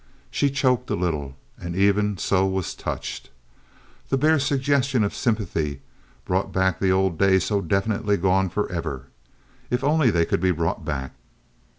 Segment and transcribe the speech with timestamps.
[0.31, 3.29] She choked a little—and even so was touched.
[4.09, 5.81] The bare suggestion of sympathy
[6.25, 9.05] brought back the old days so definitely gone forever.
[9.69, 11.13] If only they could be brought back!